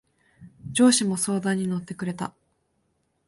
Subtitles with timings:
[0.71, 2.33] 上司も相談に乗ってくれた。